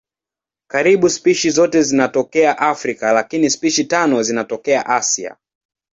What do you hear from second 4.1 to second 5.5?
zinatokea Asia.